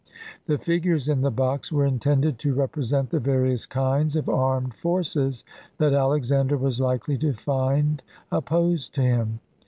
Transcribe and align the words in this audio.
The 0.47 0.57
figures 0.57 1.09
in 1.09 1.21
the 1.21 1.29
box 1.29 1.71
were 1.71 1.85
intended 1.85 2.39
to 2.39 2.55
represent 2.55 3.11
the 3.11 3.19
various 3.19 3.67
kinds 3.67 4.15
of 4.15 4.29
armed 4.29 4.73
forces 4.73 5.43
that 5.77 5.93
Alexander 5.93 6.57
was 6.57 6.79
likely 6.81 7.19
to 7.19 7.33
find 7.33 8.01
opposed 8.31 8.95
to 8.95 9.01
him. 9.03 9.41